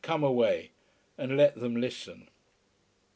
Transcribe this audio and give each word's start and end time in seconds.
"Come 0.03 0.23
away, 0.23 0.71
and 1.15 1.37
let 1.37 1.57
them 1.59 1.75
listen." 1.75 2.27